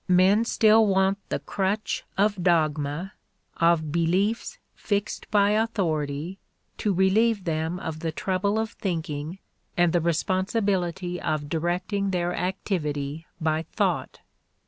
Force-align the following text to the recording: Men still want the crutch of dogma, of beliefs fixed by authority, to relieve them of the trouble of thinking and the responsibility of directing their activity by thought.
Men 0.07 0.45
still 0.45 0.87
want 0.87 1.19
the 1.29 1.37
crutch 1.37 2.05
of 2.17 2.41
dogma, 2.41 3.13
of 3.57 3.91
beliefs 3.91 4.57
fixed 4.73 5.29
by 5.29 5.51
authority, 5.51 6.39
to 6.79 6.91
relieve 6.91 7.43
them 7.43 7.79
of 7.79 7.99
the 7.99 8.11
trouble 8.11 8.57
of 8.57 8.71
thinking 8.71 9.37
and 9.77 9.93
the 9.93 10.01
responsibility 10.01 11.21
of 11.21 11.49
directing 11.49 12.09
their 12.09 12.33
activity 12.35 13.27
by 13.39 13.61
thought. 13.73 14.21